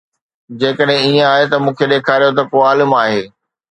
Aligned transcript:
جيڪڏهن 0.59 0.97
ائين 1.03 1.19
آهي 1.33 1.45
ته 1.51 1.57
مون 1.63 1.73
کي 1.77 1.85
ڏيکاريو 1.91 2.35
ته 2.37 2.43
ڪو 2.51 2.57
عالم 2.67 2.91
آهي 3.03 3.21